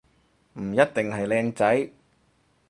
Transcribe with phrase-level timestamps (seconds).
[0.55, 1.91] 唔一定係靚仔